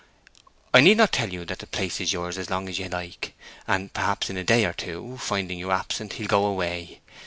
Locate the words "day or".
4.43-4.73